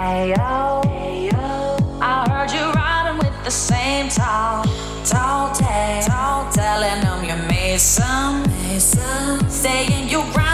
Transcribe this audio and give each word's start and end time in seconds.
I 0.00 0.32
heard 2.30 2.52
you 2.52 2.70
riding 2.70 3.18
with 3.18 3.44
the 3.44 3.50
same 3.50 4.08
tall, 4.08 4.64
tall 5.04 5.52
tale. 5.52 6.02
Tall 6.04 6.52
telling 6.52 7.00
them 7.00 7.24
you 7.24 7.34
made 7.48 7.80
some. 7.80 8.44
Saying 9.50 10.08
you're 10.08 10.22
right. 10.22 10.47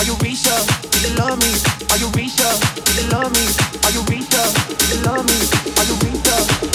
Are 0.00 0.04
you 0.06 0.14
Risha? 0.14 0.56
Do 0.92 0.98
you 1.06 1.14
love 1.14 1.38
me? 1.40 1.52
Are 1.92 1.98
you 1.98 2.08
Risha? 2.16 2.48
Do 2.86 3.02
you 3.02 3.06
love 3.10 3.30
me? 3.34 3.44
Are 3.84 3.90
you 3.90 4.00
Risha? 4.08 4.42
Do 4.78 4.96
you 4.96 5.02
love 5.04 5.26
me? 5.26 5.36
Are 5.76 5.84
you 5.84 5.94
Risha? 6.00 6.69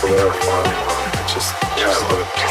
for 0.00 0.08
whatever 0.08 0.34
you 0.34 0.48
want. 0.48 0.66
Just 1.28 1.54
yeah, 1.76 1.88
I 1.88 2.12
love. 2.12 2.43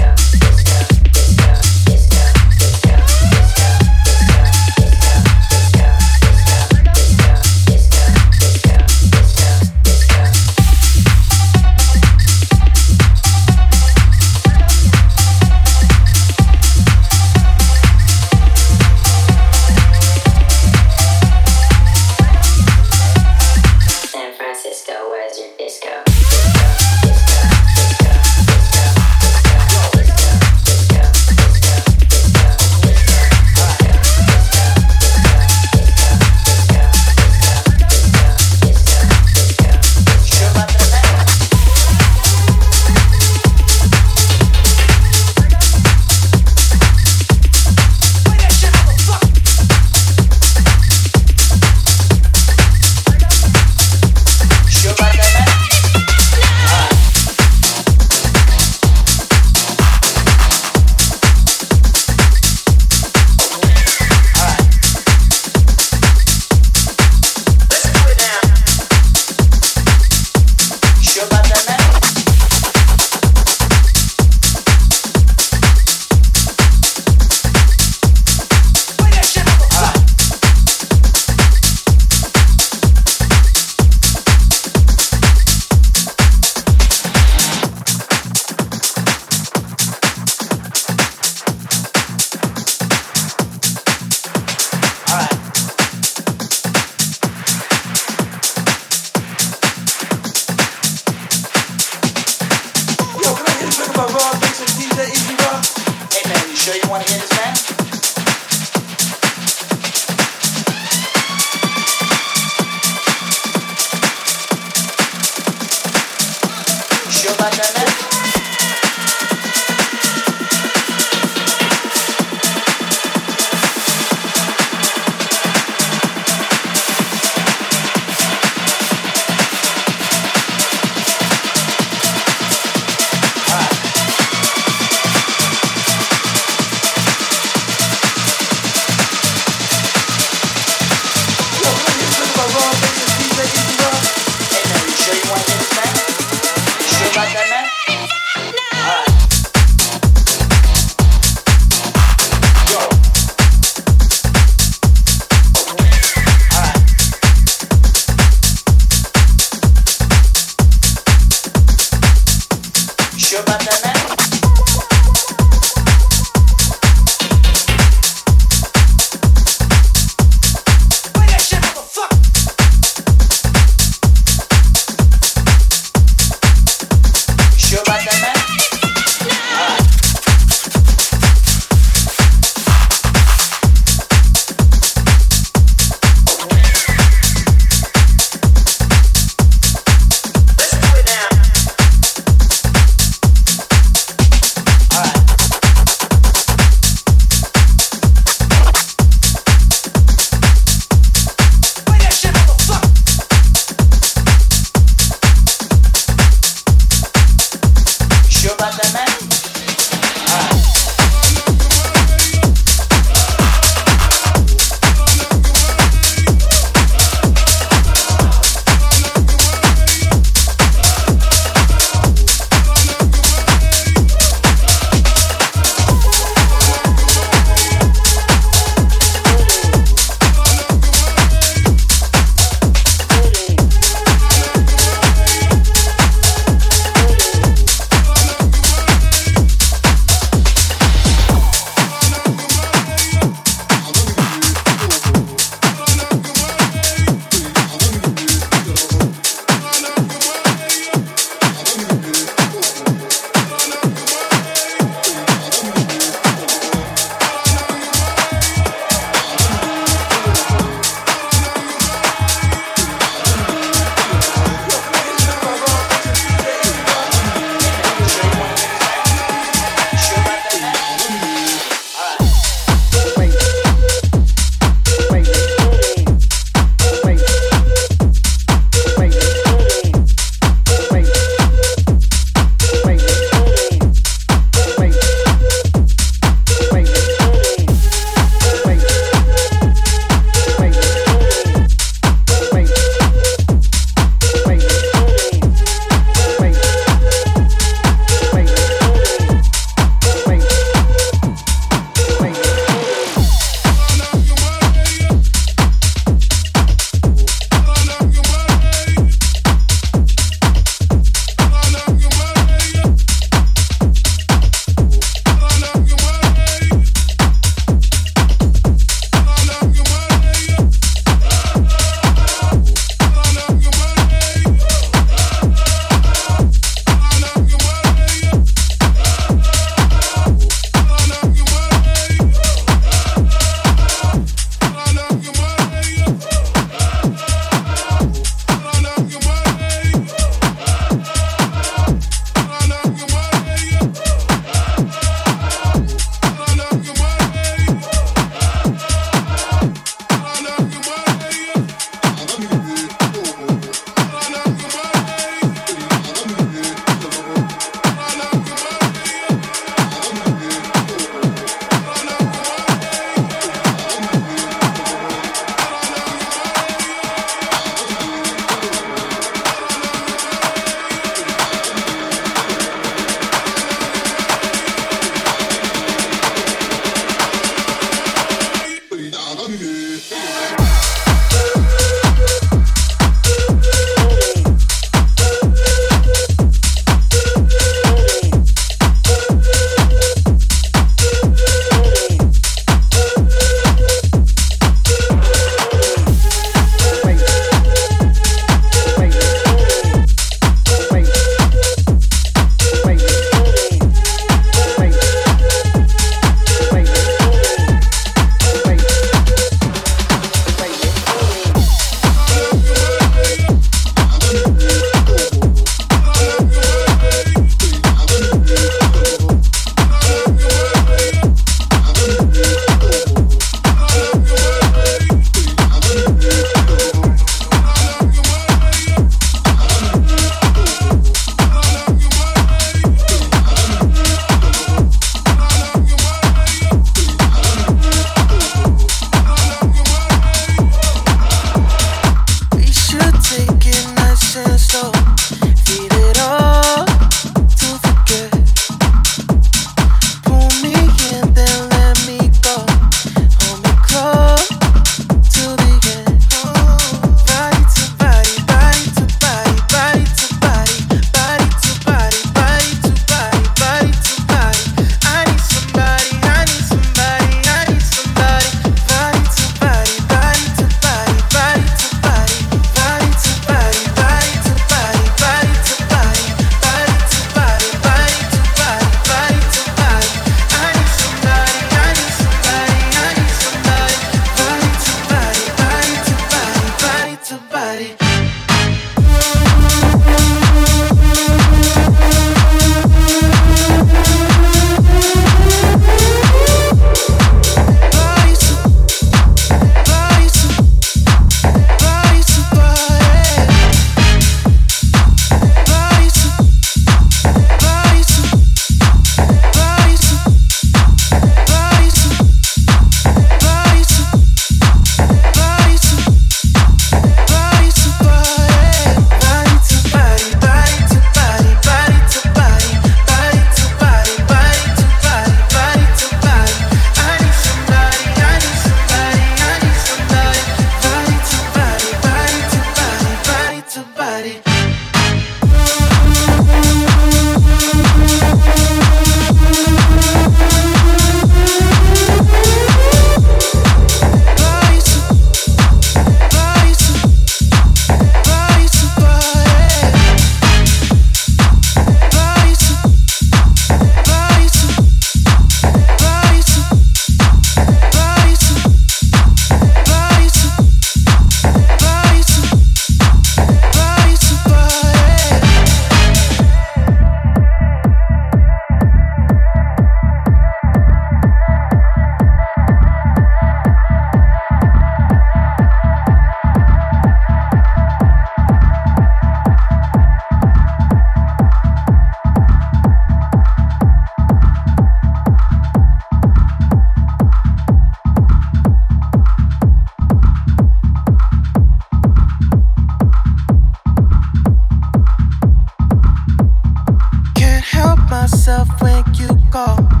call. 599.51 600.00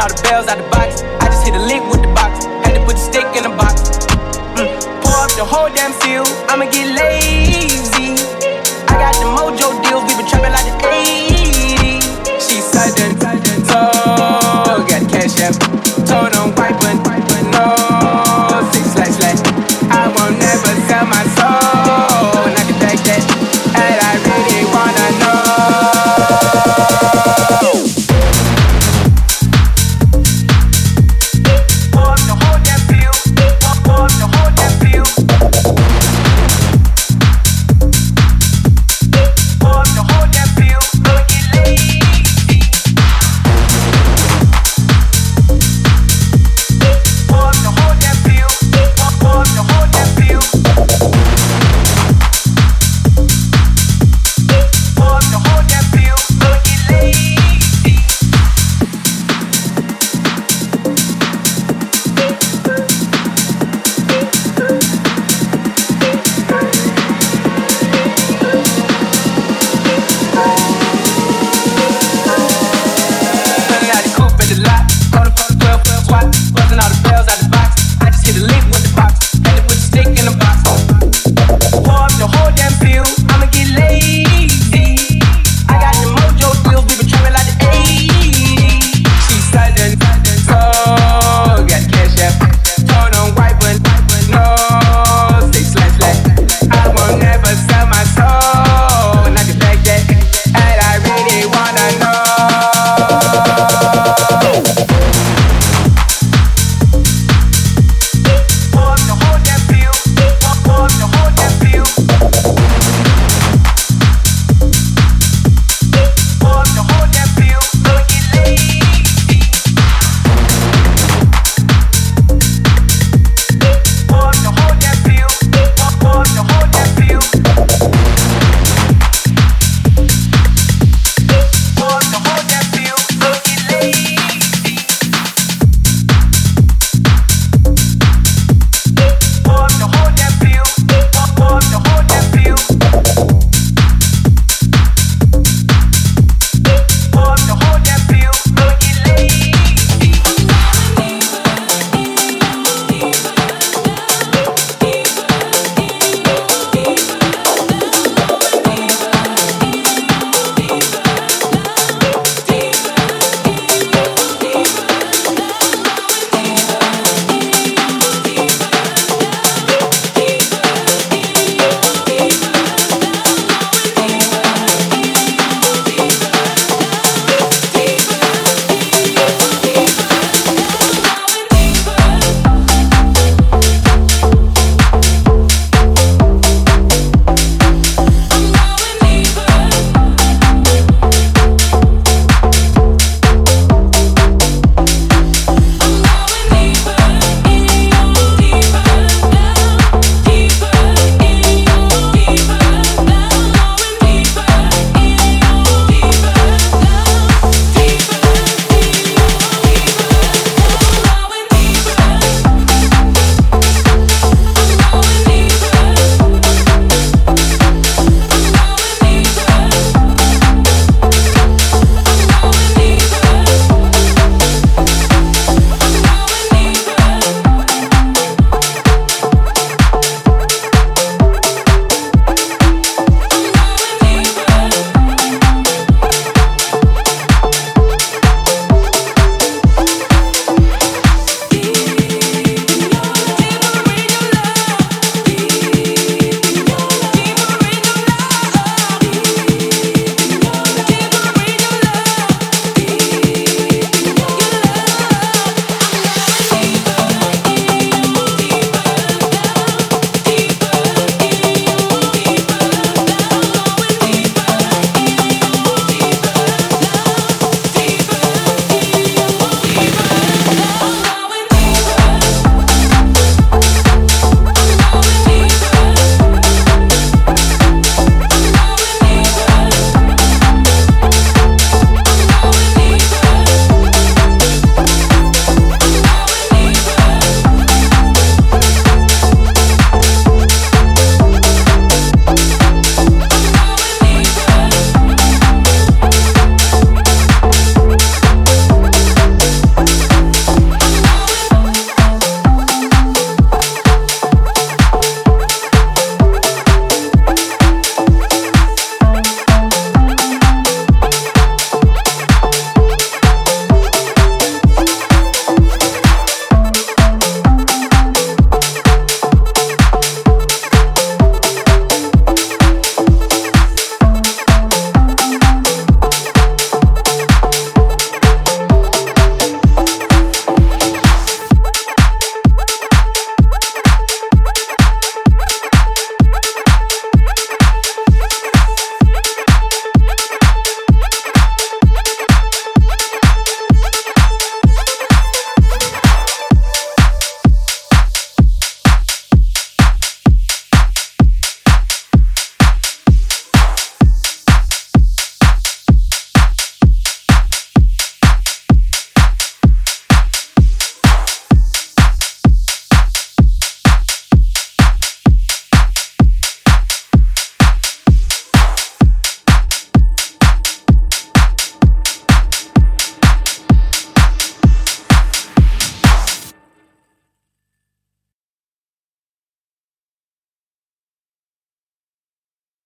All 0.00 0.08
the 0.08 0.22
bells 0.22 0.48
out 0.48 0.56
the 0.56 0.62
box. 0.70 0.79